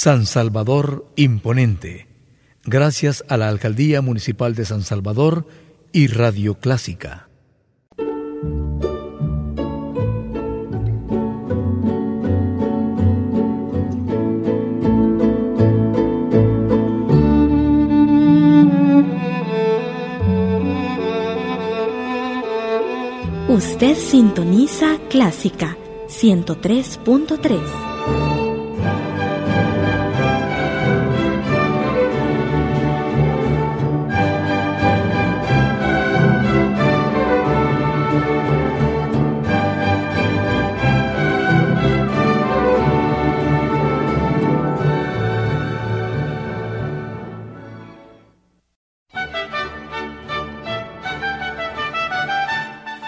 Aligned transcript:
San 0.00 0.26
Salvador 0.26 1.08
Imponente, 1.16 2.06
gracias 2.64 3.24
a 3.28 3.36
la 3.36 3.48
Alcaldía 3.48 4.00
Municipal 4.00 4.54
de 4.54 4.64
San 4.64 4.82
Salvador 4.82 5.44
y 5.90 6.06
Radio 6.06 6.54
Clásica. 6.54 7.28
Usted 23.48 23.96
sintoniza 23.96 24.96
Clásica 25.10 25.76
103.3. 26.06 28.37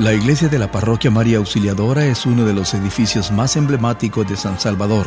La 0.00 0.12
iglesia 0.12 0.48
de 0.48 0.58
la 0.58 0.72
parroquia 0.72 1.12
María 1.12 1.38
Auxiliadora 1.38 2.04
es 2.04 2.26
uno 2.26 2.44
de 2.44 2.52
los 2.52 2.74
edificios 2.74 3.30
más 3.30 3.54
emblemáticos 3.54 4.26
de 4.26 4.36
San 4.36 4.58
Salvador. 4.58 5.06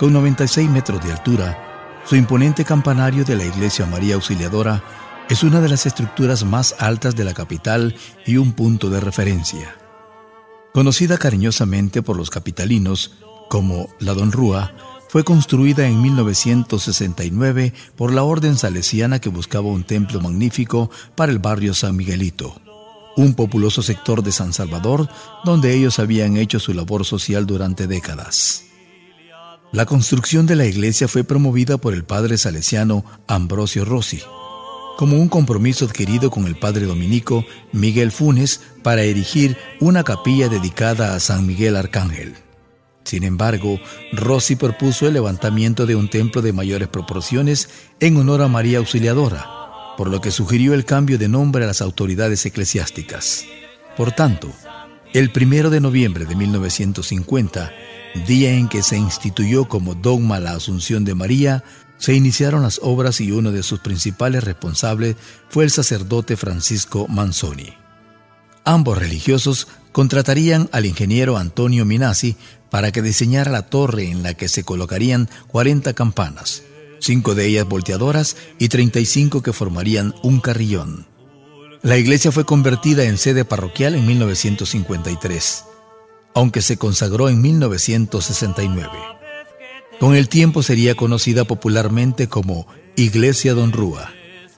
Con 0.00 0.12
96 0.12 0.68
metros 0.68 1.00
de 1.04 1.12
altura, 1.12 2.02
su 2.04 2.16
imponente 2.16 2.64
campanario 2.64 3.24
de 3.24 3.36
la 3.36 3.44
iglesia 3.44 3.86
María 3.86 4.16
Auxiliadora 4.16 4.82
es 5.30 5.44
una 5.44 5.60
de 5.60 5.68
las 5.68 5.86
estructuras 5.86 6.44
más 6.44 6.74
altas 6.80 7.14
de 7.14 7.22
la 7.22 7.34
capital 7.34 7.94
y 8.26 8.36
un 8.36 8.50
punto 8.50 8.90
de 8.90 8.98
referencia. 8.98 9.76
Conocida 10.74 11.16
cariñosamente 11.16 12.02
por 12.02 12.16
los 12.16 12.30
capitalinos 12.30 13.12
como 13.48 13.90
la 14.00 14.14
Don 14.14 14.32
Rúa, 14.32 14.74
fue 15.08 15.22
construida 15.22 15.86
en 15.86 16.02
1969 16.02 17.74
por 17.94 18.12
la 18.12 18.24
orden 18.24 18.56
salesiana 18.56 19.20
que 19.20 19.28
buscaba 19.28 19.68
un 19.68 19.84
templo 19.84 20.20
magnífico 20.20 20.90
para 21.14 21.30
el 21.30 21.38
barrio 21.38 21.74
San 21.74 21.94
Miguelito 21.94 22.60
un 23.16 23.34
populoso 23.34 23.82
sector 23.82 24.22
de 24.22 24.32
San 24.32 24.52
Salvador 24.52 25.08
donde 25.44 25.74
ellos 25.74 25.98
habían 25.98 26.36
hecho 26.36 26.58
su 26.58 26.74
labor 26.74 27.04
social 27.04 27.46
durante 27.46 27.86
décadas. 27.86 28.64
La 29.72 29.86
construcción 29.86 30.46
de 30.46 30.56
la 30.56 30.66
iglesia 30.66 31.08
fue 31.08 31.24
promovida 31.24 31.78
por 31.78 31.94
el 31.94 32.04
padre 32.04 32.36
salesiano 32.36 33.04
Ambrosio 33.26 33.86
Rossi, 33.86 34.20
como 34.98 35.16
un 35.16 35.28
compromiso 35.28 35.86
adquirido 35.86 36.30
con 36.30 36.46
el 36.46 36.56
padre 36.56 36.84
dominico 36.84 37.44
Miguel 37.72 38.12
Funes 38.12 38.60
para 38.82 39.02
erigir 39.02 39.56
una 39.80 40.04
capilla 40.04 40.48
dedicada 40.48 41.14
a 41.14 41.20
San 41.20 41.46
Miguel 41.46 41.76
Arcángel. 41.76 42.34
Sin 43.04 43.24
embargo, 43.24 43.80
Rossi 44.12 44.56
propuso 44.56 45.06
el 45.06 45.14
levantamiento 45.14 45.86
de 45.86 45.96
un 45.96 46.08
templo 46.08 46.42
de 46.42 46.52
mayores 46.52 46.88
proporciones 46.88 47.68
en 47.98 48.16
honor 48.16 48.42
a 48.42 48.48
María 48.48 48.78
Auxiliadora, 48.78 49.61
por 49.96 50.08
lo 50.08 50.20
que 50.20 50.30
sugirió 50.30 50.74
el 50.74 50.84
cambio 50.84 51.18
de 51.18 51.28
nombre 51.28 51.64
a 51.64 51.66
las 51.66 51.82
autoridades 51.82 52.44
eclesiásticas. 52.46 53.44
Por 53.96 54.12
tanto, 54.12 54.50
el 55.12 55.30
primero 55.30 55.70
de 55.70 55.80
noviembre 55.80 56.24
de 56.24 56.34
1950, 56.34 57.72
día 58.26 58.52
en 58.52 58.68
que 58.68 58.82
se 58.82 58.96
instituyó 58.96 59.68
como 59.68 59.94
dogma 59.94 60.40
la 60.40 60.52
Asunción 60.52 61.04
de 61.04 61.14
María, 61.14 61.64
se 61.98 62.14
iniciaron 62.14 62.62
las 62.62 62.80
obras 62.82 63.20
y 63.20 63.30
uno 63.30 63.52
de 63.52 63.62
sus 63.62 63.80
principales 63.80 64.42
responsables 64.42 65.16
fue 65.50 65.64
el 65.64 65.70
sacerdote 65.70 66.36
Francisco 66.36 67.06
Manzoni. 67.08 67.74
Ambos 68.64 68.98
religiosos 68.98 69.68
contratarían 69.92 70.68
al 70.72 70.86
ingeniero 70.86 71.36
Antonio 71.36 71.84
Minasi 71.84 72.36
para 72.70 72.90
que 72.90 73.02
diseñara 73.02 73.50
la 73.50 73.68
torre 73.68 74.10
en 74.10 74.22
la 74.22 74.34
que 74.34 74.48
se 74.48 74.64
colocarían 74.64 75.28
40 75.48 75.92
campanas, 75.92 76.62
cinco 77.02 77.34
de 77.34 77.46
ellas 77.46 77.68
volteadoras 77.68 78.36
y 78.58 78.68
35 78.68 79.42
que 79.42 79.52
formarían 79.52 80.14
un 80.22 80.40
carrillón. 80.40 81.06
La 81.82 81.98
iglesia 81.98 82.30
fue 82.30 82.44
convertida 82.44 83.04
en 83.04 83.18
sede 83.18 83.44
parroquial 83.44 83.96
en 83.96 84.06
1953, 84.06 85.64
aunque 86.34 86.62
se 86.62 86.76
consagró 86.76 87.28
en 87.28 87.40
1969. 87.40 88.88
Con 89.98 90.14
el 90.14 90.28
tiempo 90.28 90.62
sería 90.62 90.94
conocida 90.94 91.44
popularmente 91.44 92.28
como 92.28 92.66
Iglesia 92.96 93.54
Don 93.54 93.72
Rúa, 93.72 94.12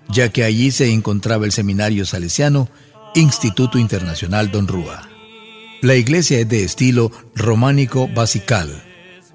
ya 0.08 0.28
que 0.28 0.44
allí 0.44 0.70
se 0.70 0.92
encontraba 0.92 1.46
el 1.46 1.52
seminario 1.52 2.04
salesiano 2.04 2.68
Instituto 3.14 3.78
Internacional 3.78 4.50
Don 4.50 4.68
Rúa. 4.68 5.08
La 5.80 5.94
iglesia 5.94 6.38
es 6.40 6.48
de 6.48 6.64
estilo 6.64 7.10
románico 7.34 8.08
basical 8.08 8.82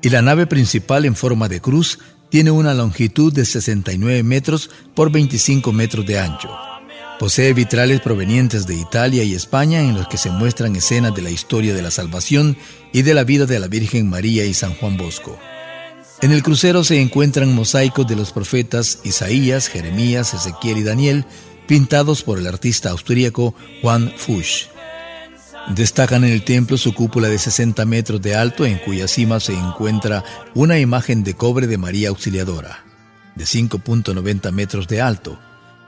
y 0.01 0.09
la 0.09 0.21
nave 0.21 0.47
principal 0.47 1.05
en 1.05 1.15
forma 1.15 1.47
de 1.49 1.61
cruz 1.61 1.99
tiene 2.29 2.51
una 2.51 2.73
longitud 2.73 3.33
de 3.33 3.45
69 3.45 4.23
metros 4.23 4.69
por 4.95 5.11
25 5.11 5.73
metros 5.73 6.05
de 6.05 6.19
ancho. 6.19 6.49
Posee 7.19 7.53
vitrales 7.53 7.99
provenientes 7.99 8.65
de 8.65 8.75
Italia 8.75 9.23
y 9.23 9.33
España 9.33 9.81
en 9.81 9.93
los 9.93 10.07
que 10.07 10.17
se 10.17 10.29
muestran 10.29 10.75
escenas 10.75 11.13
de 11.13 11.21
la 11.21 11.31
historia 11.31 11.73
de 11.73 11.81
la 11.81 11.91
salvación 11.91 12.55
y 12.93 13.01
de 13.01 13.13
la 13.13 13.25
vida 13.25 13.45
de 13.45 13.59
la 13.59 13.67
Virgen 13.67 14.09
María 14.09 14.45
y 14.45 14.53
San 14.53 14.73
Juan 14.75 14.95
Bosco. 14.95 15.37
En 16.21 16.31
el 16.31 16.43
crucero 16.43 16.83
se 16.83 17.01
encuentran 17.01 17.53
mosaicos 17.53 18.07
de 18.07 18.15
los 18.15 18.31
profetas 18.31 18.99
Isaías, 19.03 19.67
Jeremías, 19.67 20.33
Ezequiel 20.33 20.77
y 20.77 20.83
Daniel, 20.83 21.25
pintados 21.67 22.23
por 22.23 22.39
el 22.39 22.47
artista 22.47 22.89
austríaco 22.89 23.53
Juan 23.81 24.13
Fuchs. 24.15 24.69
Destacan 25.67 26.23
en 26.23 26.31
el 26.31 26.43
templo 26.43 26.77
su 26.77 26.93
cúpula 26.93 27.27
de 27.27 27.37
60 27.37 27.85
metros 27.85 28.21
de 28.21 28.35
alto 28.35 28.65
en 28.65 28.79
cuya 28.79 29.07
cima 29.07 29.39
se 29.39 29.53
encuentra 29.53 30.23
una 30.55 30.79
imagen 30.79 31.23
de 31.23 31.35
cobre 31.35 31.67
de 31.67 31.77
María 31.77 32.09
Auxiliadora, 32.09 32.83
de 33.35 33.45
5.90 33.45 34.51
metros 34.51 34.87
de 34.87 35.01
alto, 35.01 35.39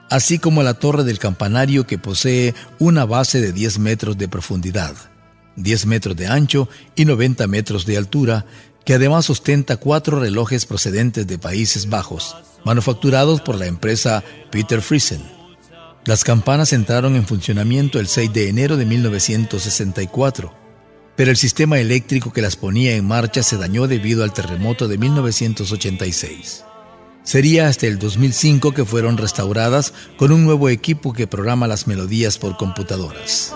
así 0.08 0.38
como 0.38 0.62
la 0.62 0.74
torre 0.74 1.02
del 1.02 1.18
campanario 1.18 1.86
que 1.86 1.98
posee 1.98 2.54
una 2.78 3.04
base 3.06 3.40
de 3.40 3.52
10 3.52 3.80
metros 3.80 4.18
de 4.18 4.28
profundidad, 4.28 4.94
10 5.56 5.86
metros 5.86 6.16
de 6.16 6.28
ancho 6.28 6.68
y 6.94 7.04
90 7.04 7.46
metros 7.48 7.84
de 7.84 7.96
altura, 7.96 8.46
que 8.84 8.94
además 8.94 9.30
ostenta 9.30 9.76
cuatro 9.78 10.20
relojes 10.20 10.66
procedentes 10.66 11.26
de 11.26 11.38
Países 11.38 11.88
Bajos, 11.88 12.36
manufacturados 12.64 13.40
por 13.40 13.56
la 13.56 13.66
empresa 13.66 14.22
Peter 14.50 14.80
Friesen. 14.80 15.41
Las 16.04 16.24
campanas 16.24 16.72
entraron 16.72 17.14
en 17.14 17.26
funcionamiento 17.26 18.00
el 18.00 18.08
6 18.08 18.32
de 18.32 18.48
enero 18.48 18.76
de 18.76 18.84
1964, 18.86 20.52
pero 21.14 21.30
el 21.30 21.36
sistema 21.36 21.78
eléctrico 21.78 22.32
que 22.32 22.42
las 22.42 22.56
ponía 22.56 22.96
en 22.96 23.06
marcha 23.06 23.44
se 23.44 23.56
dañó 23.56 23.86
debido 23.86 24.24
al 24.24 24.32
terremoto 24.32 24.88
de 24.88 24.98
1986. 24.98 26.64
Sería 27.22 27.68
hasta 27.68 27.86
el 27.86 28.00
2005 28.00 28.72
que 28.72 28.84
fueron 28.84 29.16
restauradas 29.16 29.94
con 30.16 30.32
un 30.32 30.44
nuevo 30.44 30.68
equipo 30.70 31.12
que 31.12 31.28
programa 31.28 31.68
las 31.68 31.86
melodías 31.86 32.36
por 32.36 32.56
computadoras. 32.56 33.54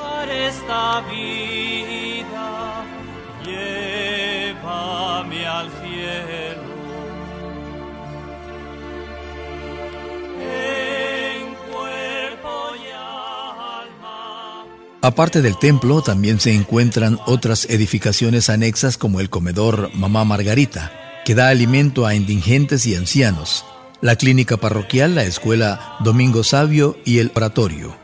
Aparte 15.07 15.41
del 15.41 15.57
templo, 15.57 16.03
también 16.03 16.41
se 16.41 16.53
encuentran 16.53 17.21
otras 17.27 17.67
edificaciones 17.71 18.51
anexas 18.51 18.99
como 18.99 19.21
el 19.21 19.31
comedor 19.31 19.93
Mamá 19.95 20.25
Margarita, 20.25 20.91
que 21.25 21.37
da 21.37 21.49
alimento 21.49 22.07
a 22.07 22.17
indigentes 22.17 22.87
y 22.87 22.97
ancianos, 22.97 23.65
la 24.01 24.17
clínica 24.17 24.57
parroquial, 24.57 25.15
la 25.15 25.23
escuela 25.23 25.95
Domingo 26.01 26.43
Sabio 26.43 26.97
y 27.05 27.19
el 27.19 27.31
oratorio. 27.37 27.97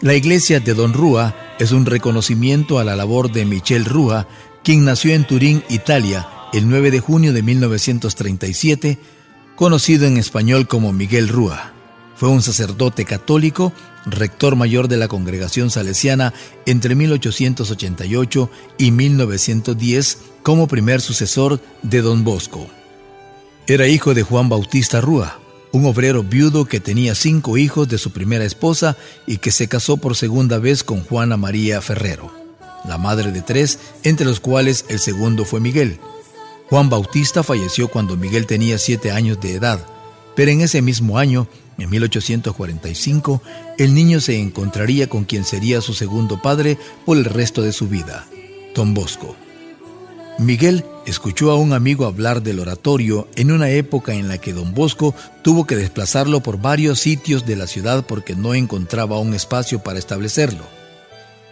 La 0.00 0.14
iglesia 0.14 0.58
de 0.58 0.74
Don 0.74 0.92
Rúa 0.92 1.36
es 1.60 1.70
un 1.70 1.86
reconocimiento 1.86 2.80
a 2.80 2.84
la 2.84 2.96
labor 2.96 3.30
de 3.30 3.44
Michel 3.44 3.84
Rúa, 3.84 4.26
quien 4.64 4.84
nació 4.84 5.14
en 5.14 5.24
Turín, 5.24 5.62
Italia, 5.68 6.26
el 6.52 6.68
9 6.68 6.90
de 6.90 6.98
junio 6.98 7.32
de 7.32 7.44
1937, 7.44 8.98
conocido 9.54 10.08
en 10.08 10.16
español 10.16 10.66
como 10.66 10.92
Miguel 10.92 11.28
Rúa. 11.28 11.71
Fue 12.16 12.28
un 12.28 12.42
sacerdote 12.42 13.04
católico, 13.04 13.72
rector 14.06 14.56
mayor 14.56 14.88
de 14.88 14.96
la 14.96 15.08
congregación 15.08 15.70
salesiana 15.70 16.32
entre 16.66 16.94
1888 16.94 18.50
y 18.78 18.90
1910 18.90 20.18
como 20.42 20.66
primer 20.66 21.00
sucesor 21.00 21.60
de 21.82 22.02
don 22.02 22.24
Bosco. 22.24 22.66
Era 23.66 23.86
hijo 23.86 24.14
de 24.14 24.22
Juan 24.22 24.48
Bautista 24.48 25.00
Rúa, 25.00 25.38
un 25.72 25.86
obrero 25.86 26.22
viudo 26.22 26.66
que 26.66 26.80
tenía 26.80 27.14
cinco 27.14 27.56
hijos 27.56 27.88
de 27.88 27.98
su 27.98 28.10
primera 28.10 28.44
esposa 28.44 28.96
y 29.26 29.38
que 29.38 29.52
se 29.52 29.68
casó 29.68 29.96
por 29.96 30.16
segunda 30.16 30.58
vez 30.58 30.84
con 30.84 31.02
Juana 31.02 31.36
María 31.36 31.80
Ferrero, 31.80 32.32
la 32.84 32.98
madre 32.98 33.32
de 33.32 33.40
tres, 33.40 33.78
entre 34.02 34.26
los 34.26 34.40
cuales 34.40 34.84
el 34.88 34.98
segundo 34.98 35.44
fue 35.44 35.60
Miguel. 35.60 35.98
Juan 36.68 36.90
Bautista 36.90 37.42
falleció 37.42 37.88
cuando 37.88 38.16
Miguel 38.16 38.46
tenía 38.46 38.78
siete 38.78 39.12
años 39.12 39.40
de 39.40 39.54
edad, 39.54 39.86
pero 40.34 40.50
en 40.50 40.60
ese 40.60 40.82
mismo 40.82 41.18
año, 41.18 41.48
en 41.78 41.90
1845, 41.90 43.42
el 43.78 43.94
niño 43.94 44.20
se 44.20 44.38
encontraría 44.38 45.08
con 45.08 45.24
quien 45.24 45.44
sería 45.44 45.80
su 45.80 45.94
segundo 45.94 46.40
padre 46.40 46.78
por 47.04 47.16
el 47.16 47.24
resto 47.24 47.62
de 47.62 47.72
su 47.72 47.88
vida, 47.88 48.26
Don 48.74 48.94
Bosco. 48.94 49.36
Miguel 50.38 50.84
escuchó 51.06 51.50
a 51.50 51.56
un 51.56 51.72
amigo 51.72 52.06
hablar 52.06 52.42
del 52.42 52.60
oratorio 52.60 53.28
en 53.36 53.52
una 53.52 53.70
época 53.70 54.14
en 54.14 54.28
la 54.28 54.38
que 54.38 54.52
don 54.52 54.72
Bosco 54.74 55.14
tuvo 55.42 55.66
que 55.66 55.76
desplazarlo 55.76 56.40
por 56.40 56.58
varios 56.58 57.00
sitios 57.00 57.44
de 57.44 57.56
la 57.56 57.66
ciudad 57.66 58.04
porque 58.06 58.34
no 58.34 58.54
encontraba 58.54 59.18
un 59.18 59.34
espacio 59.34 59.82
para 59.82 59.98
establecerlo. 59.98 60.64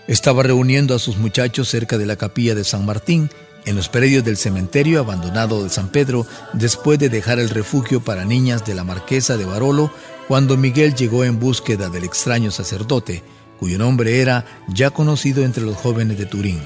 Estaba 0.06 0.42
reuniendo 0.42 0.94
a 0.94 0.98
sus 0.98 1.18
muchachos 1.18 1.68
cerca 1.68 1.98
de 1.98 2.06
la 2.06 2.16
capilla 2.16 2.54
de 2.54 2.64
San 2.64 2.86
Martín, 2.86 3.30
en 3.64 3.76
los 3.76 3.88
predios 3.88 4.24
del 4.24 4.36
cementerio 4.36 5.00
abandonado 5.00 5.62
de 5.62 5.70
San 5.70 5.88
Pedro, 5.88 6.26
después 6.52 6.98
de 6.98 7.08
dejar 7.08 7.38
el 7.38 7.50
refugio 7.50 8.00
para 8.00 8.24
niñas 8.24 8.64
de 8.64 8.74
la 8.74 8.84
marquesa 8.84 9.36
de 9.36 9.44
Barolo, 9.44 9.92
cuando 10.28 10.56
Miguel 10.56 10.94
llegó 10.94 11.24
en 11.24 11.40
búsqueda 11.40 11.88
del 11.88 12.04
extraño 12.04 12.50
sacerdote, 12.50 13.22
cuyo 13.58 13.78
nombre 13.78 14.20
era 14.20 14.46
ya 14.68 14.90
conocido 14.90 15.44
entre 15.44 15.64
los 15.64 15.76
jóvenes 15.76 16.18
de 16.18 16.26
Turín. 16.26 16.60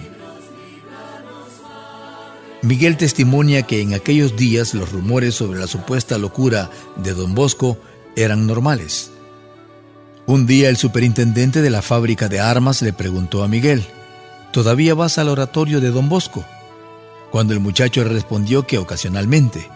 Miguel 2.62 2.96
testimonia 2.96 3.64
que 3.64 3.82
en 3.82 3.92
aquellos 3.92 4.36
días 4.36 4.72
los 4.72 4.90
rumores 4.90 5.34
sobre 5.34 5.60
la 5.60 5.66
supuesta 5.66 6.16
locura 6.16 6.70
de 6.96 7.12
don 7.12 7.34
Bosco 7.34 7.76
eran 8.16 8.46
normales. 8.46 9.10
Un 10.26 10.46
día 10.46 10.70
el 10.70 10.78
superintendente 10.78 11.60
de 11.60 11.68
la 11.68 11.82
fábrica 11.82 12.28
de 12.28 12.40
armas 12.40 12.80
le 12.80 12.94
preguntó 12.94 13.44
a 13.44 13.48
Miguel, 13.48 13.84
¿todavía 14.52 14.94
vas 14.94 15.18
al 15.18 15.28
oratorio 15.28 15.82
de 15.82 15.90
don 15.90 16.08
Bosco? 16.08 16.46
Cuando 17.34 17.52
el 17.52 17.58
muchacho 17.58 18.04
respondió 18.04 18.64
que 18.64 18.78
ocasionalmente, 18.78 19.68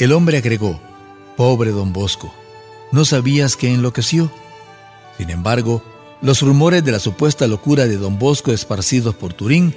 el 0.00 0.10
hombre 0.10 0.38
agregó, 0.38 0.80
pobre 1.36 1.70
don 1.70 1.92
Bosco, 1.92 2.34
¿no 2.90 3.04
sabías 3.04 3.54
que 3.54 3.72
enloqueció? 3.72 4.28
Sin 5.16 5.30
embargo, 5.30 5.84
los 6.20 6.42
rumores 6.42 6.84
de 6.84 6.90
la 6.90 6.98
supuesta 6.98 7.46
locura 7.46 7.86
de 7.86 7.96
don 7.96 8.18
Bosco 8.18 8.50
esparcidos 8.50 9.14
por 9.14 9.34
Turín 9.34 9.72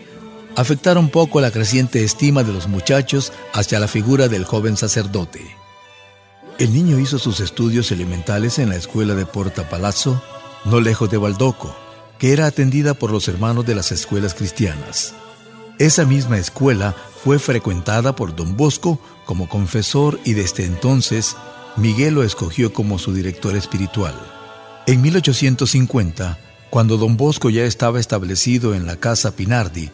afectaron 0.55 1.09
poco 1.09 1.39
la 1.39 1.51
creciente 1.51 2.03
estima 2.03 2.43
de 2.43 2.51
los 2.51 2.67
muchachos 2.67 3.31
hacia 3.53 3.79
la 3.79 3.87
figura 3.87 4.27
del 4.27 4.43
joven 4.43 4.75
sacerdote. 4.75 5.55
El 6.57 6.73
niño 6.73 6.97
hizo 6.97 7.19
sus 7.19 7.41
estudios 7.41 7.91
elementales 7.91 8.57
en 8.57 8.69
la 8.69 8.75
escuela 8.75 9.13
de 9.13 9.27
Porta 9.27 9.69
Palazzo, 9.69 10.19
no 10.65 10.79
lejos 10.79 11.11
de 11.11 11.17
Baldoco, 11.17 11.75
que 12.17 12.33
era 12.33 12.47
atendida 12.47 12.95
por 12.95 13.11
los 13.11 13.27
hermanos 13.27 13.67
de 13.67 13.75
las 13.75 13.91
escuelas 13.91 14.33
cristianas. 14.33 15.13
Esa 15.79 16.05
misma 16.05 16.37
escuela 16.37 16.93
fue 17.23 17.39
frecuentada 17.39 18.13
por 18.13 18.35
don 18.35 18.57
Bosco 18.57 18.99
como 19.25 19.47
confesor 19.47 20.19
y 20.25 20.33
desde 20.33 20.65
entonces 20.65 21.37
Miguel 21.77 22.15
lo 22.15 22.23
escogió 22.23 22.73
como 22.73 22.99
su 22.99 23.13
director 23.13 23.55
espiritual. 23.55 24.13
En 24.87 25.01
1850, 25.01 26.37
cuando 26.69 26.97
don 26.97 27.15
Bosco 27.15 27.49
ya 27.49 27.63
estaba 27.63 28.01
establecido 28.01 28.75
en 28.75 28.85
la 28.85 28.97
casa 28.97 29.37
Pinardi, 29.37 29.89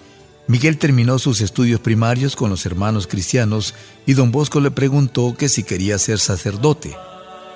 Miguel 0.47 0.79
terminó 0.79 1.19
sus 1.19 1.39
estudios 1.41 1.79
primarios 1.79 2.35
con 2.35 2.49
los 2.49 2.65
hermanos 2.65 3.05
cristianos 3.05 3.75
y 4.07 4.13
don 4.13 4.31
Bosco 4.31 4.61
le 4.61 4.71
preguntó 4.71 5.35
que 5.37 5.49
si 5.49 5.61
quería 5.61 5.99
ser 5.99 6.17
sacerdote, 6.17 6.95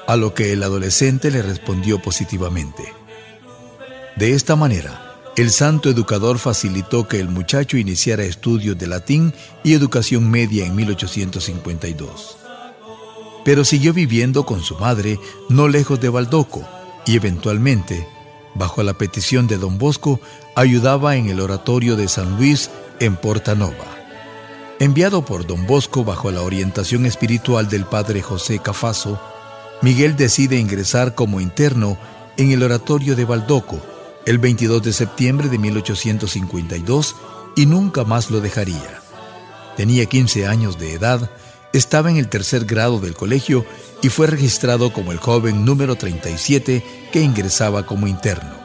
a 0.08 0.16
lo 0.16 0.36
que 0.36 0.54
el 0.54 0.62
adolescente 0.62 1.32
le 1.32 1.42
respondió 1.42 2.00
positivamente. 2.00 2.94
De 4.18 4.34
esta 4.34 4.56
manera, 4.56 5.09
el 5.36 5.52
santo 5.52 5.90
educador 5.90 6.38
facilitó 6.40 7.08
que 7.08 7.20
el 7.20 7.30
muchacho 7.30 7.78
iniciara 7.78 8.24
estudios 8.24 8.78
de 8.78 8.88
latín 8.88 9.34
y 9.64 9.74
educación 9.74 10.30
media 10.30 10.66
en 10.66 10.76
1852. 10.76 12.38
Pero 13.46 13.64
siguió 13.64 13.94
viviendo 13.94 14.46
con 14.46 14.62
su 14.62 14.76
madre 14.76 15.20
no 15.48 15.68
lejos 15.68 16.00
de 16.00 16.10
Baldoco 16.10 16.68
y 17.06 17.16
eventualmente 17.16 18.06
bajo 18.56 18.84
la 18.84 18.94
petición 18.94 19.48
de 19.48 19.58
don 19.58 19.78
Bosco, 19.78 20.20
ayudaba 20.56 21.16
en 21.16 21.30
el 21.30 21.40
oratorio 21.40 21.96
de 21.96 22.08
San 22.08 22.38
Luis 22.38 22.70
en 23.00 23.16
Portanova. 23.16 23.86
Enviado 24.80 25.24
por 25.24 25.46
don 25.46 25.66
Bosco 25.68 26.04
bajo 26.04 26.32
la 26.32 26.42
orientación 26.42 27.06
espiritual 27.06 27.70
del 27.70 27.86
padre 27.86 28.22
José 28.22 28.60
Cafaso, 28.60 29.20
Miguel 29.82 30.16
decide 30.16 30.58
ingresar 30.58 31.16
como 31.16 31.40
interno 31.40 31.98
en 32.38 32.52
el 32.52 32.64
oratorio 32.64 33.16
de 33.16 33.26
Baldoco 33.26 33.80
el 34.26 34.38
22 34.38 34.84
de 34.84 34.94
septiembre 34.94 35.50
de 35.50 35.58
1852 35.58 37.16
y 37.56 37.66
nunca 37.66 38.04
más 38.04 38.30
lo 38.30 38.42
dejaría. 38.42 39.02
Tenía 39.78 40.06
15 40.06 40.46
años 40.48 40.78
de 40.78 40.94
edad, 40.94 41.32
estaba 41.74 42.10
en 42.10 42.18
el 42.18 42.28
tercer 42.28 42.66
grado 42.66 43.00
del 43.00 43.16
colegio 43.16 43.66
y 44.02 44.10
fue 44.10 44.28
registrado 44.28 44.92
como 44.92 45.12
el 45.12 45.18
joven 45.20 45.66
número 45.66 45.96
37 45.96 47.10
que 47.12 47.22
ingresaba 47.22 47.86
como 47.86 48.08
interno. 48.08 48.59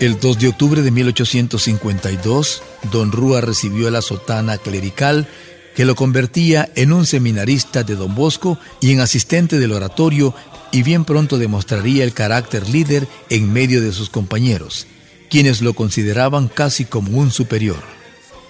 El 0.00 0.18
2 0.18 0.38
de 0.38 0.48
octubre 0.48 0.80
de 0.80 0.90
1852, 0.90 2.62
don 2.90 3.12
Rúa 3.12 3.42
recibió 3.42 3.90
la 3.90 4.00
sotana 4.00 4.56
clerical 4.56 5.28
que 5.76 5.84
lo 5.84 5.94
convertía 5.94 6.70
en 6.74 6.94
un 6.94 7.04
seminarista 7.04 7.82
de 7.82 7.96
don 7.96 8.14
Bosco 8.14 8.58
y 8.80 8.92
en 8.92 9.00
asistente 9.00 9.58
del 9.58 9.72
oratorio 9.72 10.34
y 10.72 10.82
bien 10.82 11.04
pronto 11.04 11.36
demostraría 11.36 12.02
el 12.02 12.14
carácter 12.14 12.66
líder 12.70 13.06
en 13.28 13.52
medio 13.52 13.82
de 13.82 13.92
sus 13.92 14.08
compañeros, 14.08 14.86
quienes 15.28 15.60
lo 15.60 15.74
consideraban 15.74 16.48
casi 16.48 16.86
como 16.86 17.18
un 17.18 17.30
superior. 17.30 17.82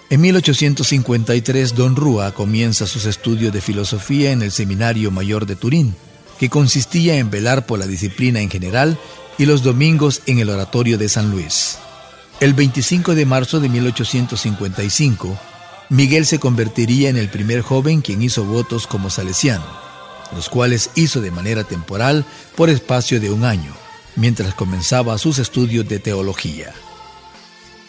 En 0.08 0.20
1853, 0.20 1.74
don 1.74 1.96
Rúa 1.96 2.30
comienza 2.32 2.86
sus 2.86 3.06
estudios 3.06 3.52
de 3.52 3.60
filosofía 3.60 4.30
en 4.30 4.42
el 4.42 4.52
Seminario 4.52 5.10
Mayor 5.10 5.46
de 5.46 5.56
Turín, 5.56 5.96
que 6.38 6.48
consistía 6.48 7.16
en 7.16 7.28
velar 7.28 7.66
por 7.66 7.80
la 7.80 7.88
disciplina 7.88 8.40
en 8.40 8.50
general 8.50 8.96
y 9.40 9.46
los 9.46 9.62
domingos 9.62 10.20
en 10.26 10.38
el 10.38 10.50
Oratorio 10.50 10.98
de 10.98 11.08
San 11.08 11.30
Luis. 11.30 11.78
El 12.40 12.52
25 12.52 13.14
de 13.14 13.24
marzo 13.24 13.58
de 13.58 13.70
1855, 13.70 15.38
Miguel 15.88 16.26
se 16.26 16.38
convertiría 16.38 17.08
en 17.08 17.16
el 17.16 17.30
primer 17.30 17.62
joven 17.62 18.02
quien 18.02 18.20
hizo 18.20 18.44
votos 18.44 18.86
como 18.86 19.08
salesiano, 19.08 19.64
los 20.36 20.50
cuales 20.50 20.90
hizo 20.94 21.22
de 21.22 21.30
manera 21.30 21.64
temporal 21.64 22.26
por 22.54 22.68
espacio 22.68 23.18
de 23.18 23.30
un 23.30 23.44
año 23.44 23.72
mientras 24.14 24.54
comenzaba 24.54 25.16
sus 25.16 25.38
estudios 25.38 25.88
de 25.88 26.00
teología. 26.00 26.74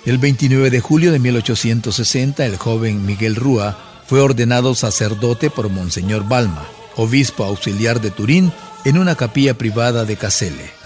El 0.05 0.20
29 0.20 0.70
de 0.70 0.79
julio 0.79 1.12
de 1.12 1.20
1860, 1.20 2.46
el 2.46 2.55
joven 2.55 3.05
Miguel 3.05 3.36
Rúa 3.36 3.77
fue 4.08 4.22
ordenado 4.22 4.74
sacerdote 4.74 5.50
por 5.50 5.67
Monseñor 5.67 6.25
Balma, 6.29 6.65
obispo 6.96 7.43
auxiliar 7.43 8.00
de 8.00 8.10
Turín, 8.10 8.53
en 8.86 8.98
una 8.98 9.15
capilla 9.15 9.58
privada 9.58 10.05
de 10.05 10.15
Casele. 10.15 10.80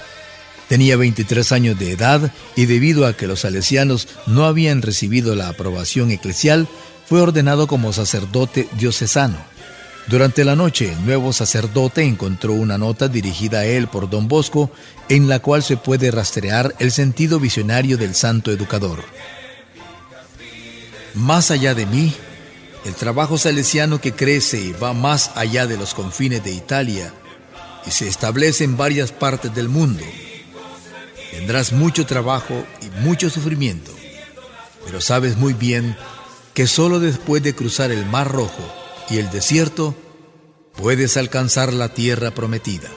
Tenía 0.67 0.97
23 0.97 1.51
años 1.51 1.79
de 1.79 1.91
edad 1.91 2.31
y 2.55 2.65
debido 2.65 3.05
a 3.05 3.13
que 3.13 3.27
los 3.27 3.41
salesianos 3.41 4.07
no 4.25 4.45
habían 4.45 4.81
recibido 4.81 5.35
la 5.35 5.49
aprobación 5.49 6.11
eclesial, 6.11 6.67
fue 7.07 7.21
ordenado 7.21 7.67
como 7.67 7.93
sacerdote 7.93 8.67
diocesano. 8.79 9.37
Durante 10.07 10.43
la 10.45 10.55
noche, 10.55 10.91
el 10.91 11.05
nuevo 11.05 11.33
sacerdote 11.33 12.03
encontró 12.03 12.53
una 12.53 12.77
nota 12.77 13.07
dirigida 13.07 13.59
a 13.59 13.65
él 13.65 13.87
por 13.87 14.09
don 14.09 14.27
Bosco, 14.27 14.71
en 15.09 15.27
la 15.27 15.39
cual 15.39 15.63
se 15.63 15.77
puede 15.77 16.11
rastrear 16.11 16.75
el 16.79 16.91
sentido 16.91 17.39
visionario 17.39 17.97
del 17.97 18.13
santo 18.13 18.51
educador. 18.51 19.03
Más 21.15 21.49
allá 21.49 21.73
de 21.73 21.85
mí, 21.85 22.13
el 22.85 22.93
trabajo 22.93 23.37
salesiano 23.37 23.99
que 23.99 24.13
crece 24.13 24.61
y 24.61 24.71
va 24.73 24.93
más 24.93 25.31
allá 25.35 25.65
de 25.65 25.77
los 25.77 25.95
confines 25.95 26.43
de 26.43 26.51
Italia 26.51 27.11
y 27.87 27.91
se 27.91 28.07
establece 28.07 28.63
en 28.63 28.77
varias 28.77 29.11
partes 29.11 29.53
del 29.55 29.69
mundo. 29.69 30.03
Tendrás 31.35 31.73
mucho 31.73 32.05
trabajo 32.05 32.65
y 32.81 32.89
mucho 33.01 33.29
sufrimiento, 33.29 33.91
pero 34.85 35.01
sabes 35.01 35.35
muy 35.35 35.53
bien 35.53 35.97
que 36.53 36.65
solo 36.65 37.01
después 37.01 37.43
de 37.43 37.53
cruzar 37.53 37.91
el 37.91 38.05
Mar 38.05 38.31
Rojo 38.31 38.63
y 39.09 39.17
el 39.17 39.29
desierto, 39.29 39.93
puedes 40.77 41.17
alcanzar 41.17 41.73
la 41.73 41.89
tierra 41.89 42.31
prometida. 42.31 42.89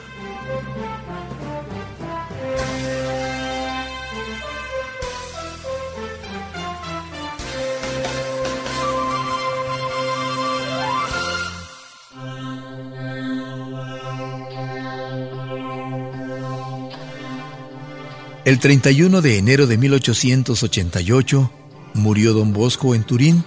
El 18.49 18.57
31 18.57 19.21
de 19.21 19.37
enero 19.37 19.67
de 19.67 19.77
1888 19.77 21.51
murió 21.93 22.33
don 22.33 22.51
Bosco 22.51 22.95
en 22.95 23.03
Turín 23.03 23.43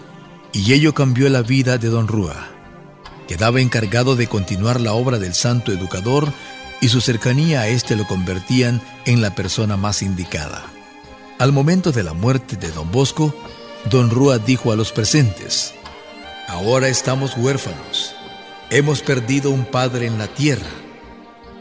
y 0.52 0.74
ello 0.74 0.94
cambió 0.94 1.28
la 1.28 1.42
vida 1.42 1.76
de 1.76 1.88
don 1.88 2.06
Rúa. 2.06 2.52
Quedaba 3.26 3.60
encargado 3.60 4.14
de 4.14 4.28
continuar 4.28 4.80
la 4.80 4.92
obra 4.92 5.18
del 5.18 5.34
santo 5.34 5.72
educador 5.72 6.32
y 6.80 6.86
su 6.86 7.00
cercanía 7.00 7.62
a 7.62 7.66
éste 7.66 7.96
lo 7.96 8.06
convertían 8.06 8.80
en 9.04 9.20
la 9.22 9.34
persona 9.34 9.76
más 9.76 10.02
indicada. 10.02 10.62
Al 11.40 11.50
momento 11.50 11.90
de 11.90 12.04
la 12.04 12.12
muerte 12.12 12.54
de 12.54 12.70
don 12.70 12.92
Bosco, 12.92 13.34
don 13.90 14.08
Rúa 14.08 14.38
dijo 14.38 14.70
a 14.70 14.76
los 14.76 14.92
presentes, 14.92 15.74
Ahora 16.46 16.86
estamos 16.86 17.36
huérfanos, 17.36 18.14
hemos 18.70 19.02
perdido 19.02 19.50
un 19.50 19.64
padre 19.64 20.06
en 20.06 20.18
la 20.18 20.28
tierra, 20.28 20.70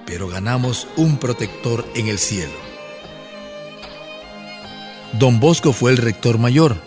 pero 0.06 0.28
ganamos 0.28 0.88
un 0.96 1.18
protector 1.18 1.88
en 1.96 2.08
el 2.08 2.20
cielo. 2.20 2.71
Don 5.14 5.40
Bosco 5.40 5.74
fue 5.74 5.92
el 5.92 5.98
rector 5.98 6.38
mayor, 6.38 6.78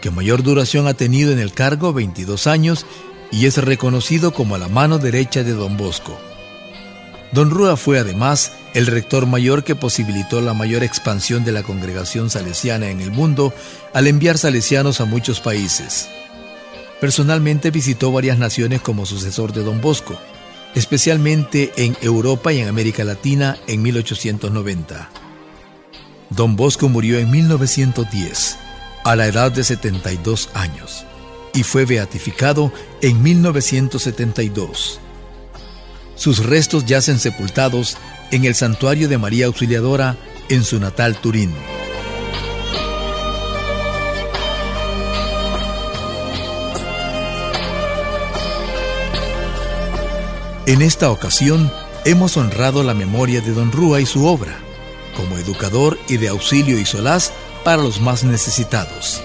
que 0.00 0.10
mayor 0.10 0.42
duración 0.42 0.88
ha 0.88 0.94
tenido 0.94 1.32
en 1.32 1.38
el 1.38 1.52
cargo 1.52 1.92
22 1.92 2.48
años 2.48 2.86
y 3.30 3.46
es 3.46 3.56
reconocido 3.56 4.34
como 4.34 4.58
la 4.58 4.68
mano 4.68 4.98
derecha 4.98 5.44
de 5.44 5.52
Don 5.52 5.76
Bosco. 5.76 6.18
Don 7.32 7.50
Rúa 7.50 7.76
fue 7.76 7.98
además 7.98 8.52
el 8.74 8.86
rector 8.86 9.26
mayor 9.26 9.64
que 9.64 9.76
posibilitó 9.76 10.40
la 10.40 10.54
mayor 10.54 10.82
expansión 10.82 11.44
de 11.44 11.52
la 11.52 11.62
congregación 11.62 12.30
salesiana 12.30 12.90
en 12.90 13.00
el 13.00 13.10
mundo 13.10 13.54
al 13.94 14.06
enviar 14.06 14.38
salesianos 14.38 15.00
a 15.00 15.04
muchos 15.04 15.40
países. 15.40 16.08
Personalmente 17.00 17.70
visitó 17.70 18.12
varias 18.12 18.38
naciones 18.38 18.80
como 18.80 19.06
sucesor 19.06 19.52
de 19.52 19.62
Don 19.62 19.80
Bosco, 19.80 20.18
especialmente 20.74 21.72
en 21.76 21.96
Europa 22.02 22.52
y 22.52 22.60
en 22.60 22.68
América 22.68 23.04
Latina 23.04 23.56
en 23.66 23.82
1890. 23.82 25.31
Don 26.34 26.56
Bosco 26.56 26.88
murió 26.88 27.18
en 27.18 27.30
1910, 27.30 28.56
a 29.04 29.16
la 29.16 29.26
edad 29.26 29.52
de 29.52 29.64
72 29.64 30.48
años, 30.54 31.04
y 31.52 31.62
fue 31.62 31.84
beatificado 31.84 32.72
en 33.02 33.22
1972. 33.22 34.98
Sus 36.14 36.44
restos 36.44 36.86
yacen 36.86 37.18
sepultados 37.18 37.98
en 38.30 38.46
el 38.46 38.54
santuario 38.54 39.08
de 39.08 39.18
María 39.18 39.46
Auxiliadora 39.46 40.16
en 40.48 40.64
su 40.64 40.80
natal 40.80 41.16
Turín. 41.20 41.52
En 50.64 50.80
esta 50.80 51.10
ocasión 51.10 51.70
hemos 52.06 52.38
honrado 52.38 52.82
la 52.84 52.94
memoria 52.94 53.42
de 53.42 53.52
Don 53.52 53.70
Rúa 53.70 54.00
y 54.00 54.06
su 54.06 54.24
obra, 54.26 54.56
como 55.16 55.38
educador 55.38 55.98
y 56.08 56.16
de 56.16 56.28
auxilio 56.28 56.78
y 56.78 56.84
solaz 56.84 57.32
para 57.64 57.82
los 57.82 58.00
más 58.00 58.24
necesitados. 58.24 59.22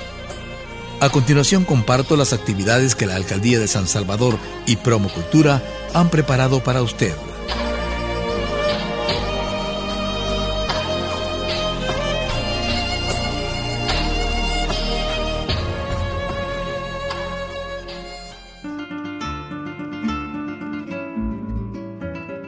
A 0.99 1.09
continuación 1.09 1.63
comparto 1.63 2.15
las 2.15 2.33
actividades 2.33 2.95
que 2.95 3.05
la 3.05 3.15
Alcaldía 3.15 3.59
de 3.59 3.67
San 3.67 3.87
Salvador 3.87 4.37
y 4.65 4.77
Promocultura 4.77 5.61
han 5.93 6.09
preparado 6.09 6.63
para 6.63 6.81
usted. 6.81 7.13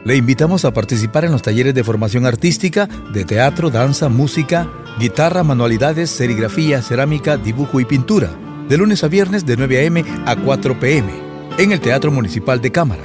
Le 0.04 0.16
invitamos 0.16 0.64
a 0.64 0.72
participar 0.72 1.26
en 1.26 1.32
los 1.32 1.42
talleres 1.42 1.74
de 1.74 1.84
formación 1.84 2.24
artística 2.24 2.86
de 3.12 3.24
teatro, 3.24 3.68
danza, 3.68 4.08
música, 4.08 4.66
guitarra, 4.98 5.44
manualidades, 5.44 6.08
serigrafía, 6.10 6.80
cerámica, 6.80 7.36
dibujo 7.36 7.80
y 7.80 7.84
pintura, 7.84 8.30
de 8.68 8.78
lunes 8.78 9.04
a 9.04 9.08
viernes 9.08 9.44
de 9.44 9.58
9 9.58 9.78
a.m. 9.78 10.04
a 10.24 10.36
4 10.36 10.80
p.m. 10.80 11.12
en 11.58 11.72
el 11.72 11.80
Teatro 11.80 12.10
Municipal 12.10 12.62
de 12.62 12.72
Cámara. 12.72 13.02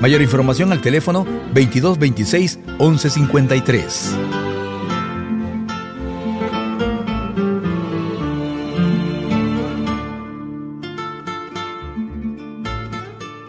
Mayor 0.00 0.20
información 0.20 0.72
al 0.72 0.80
teléfono 0.80 1.24
2226 1.54 2.58
1153. 2.80 4.16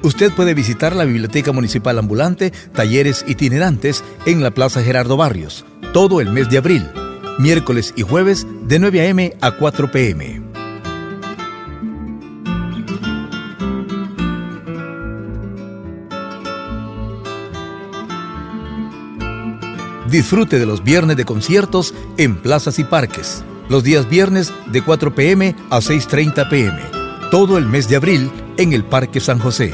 Usted 0.03 0.33
puede 0.33 0.53
visitar 0.53 0.97
la 0.97 1.05
Biblioteca 1.05 1.53
Municipal 1.53 1.97
Ambulante, 1.97 2.51
talleres 2.73 3.23
itinerantes 3.25 4.03
en 4.25 4.43
la 4.43 4.51
Plaza 4.51 4.83
Gerardo 4.83 5.15
Barrios, 5.15 5.65
todo 5.93 6.19
el 6.19 6.29
mes 6.29 6.49
de 6.49 6.57
abril, 6.57 6.85
miércoles 7.39 7.93
y 7.95 8.01
jueves 8.01 8.45
de 8.67 8.79
9 8.79 8.99
a.m. 8.99 9.33
a 9.39 9.51
4 9.51 9.91
p.m. 9.91 10.41
Disfrute 20.09 20.59
de 20.59 20.65
los 20.65 20.83
viernes 20.83 21.15
de 21.15 21.23
conciertos 21.23 21.93
en 22.17 22.35
plazas 22.35 22.77
y 22.77 22.83
parques. 22.83 23.41
Los 23.69 23.85
días 23.85 24.09
viernes 24.09 24.51
de 24.67 24.81
4 24.81 25.15
p.m. 25.15 25.55
a 25.69 25.77
6.30 25.77 26.49
p.m. 26.49 26.81
Todo 27.31 27.57
el 27.57 27.65
mes 27.67 27.87
de 27.87 27.95
abril 27.95 28.29
en 28.57 28.73
el 28.73 28.83
Parque 28.83 29.21
San 29.21 29.39
José. 29.39 29.73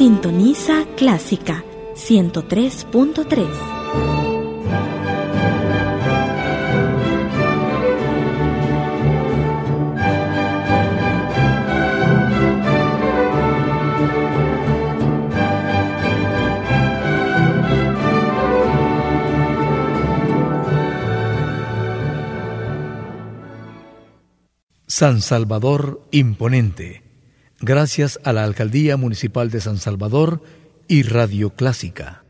Sintoniza 0.00 0.86
Clásica 0.96 1.62
103.3. 1.94 3.46
San 24.86 25.20
Salvador 25.20 26.00
Imponente 26.10 27.09
gracias 27.60 28.18
a 28.24 28.32
la 28.32 28.44
Alcaldía 28.44 28.96
Municipal 28.96 29.50
de 29.50 29.60
San 29.60 29.78
Salvador 29.78 30.42
y 30.88 31.02
Radio 31.02 31.50
Clásica. 31.50 32.24